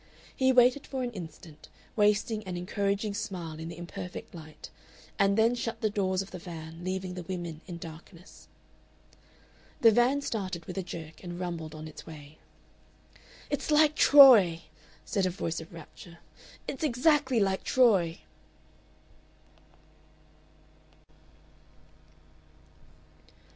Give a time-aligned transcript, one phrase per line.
[0.35, 4.71] He waited for an instant, wasting an encouraging smile in the imperfect light,
[5.19, 8.47] and then shut the doors of the van, leaving the women in darkness....
[9.81, 12.39] The van started with a jerk and rumbled on its way.
[13.51, 14.63] "It's like Troy!"
[15.05, 16.17] said a voice of rapture.
[16.67, 18.21] "It's exactly like Troy!"